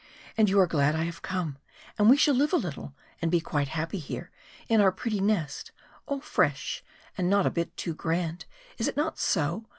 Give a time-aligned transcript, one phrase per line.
[0.35, 1.59] And you are glad I have come,
[1.95, 4.31] and we shall live a little and be quite happy here
[4.67, 5.71] in our pretty nest,
[6.07, 6.83] all fresh
[7.19, 8.45] and not a bit too grand
[8.79, 9.67] is it not so?